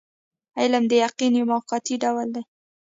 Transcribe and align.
علم 0.59 0.83
د 0.89 0.93
یقین 1.05 1.31
یو 1.39 1.49
موقتي 1.51 1.95
ډول 2.03 2.27
دی. 2.35 2.41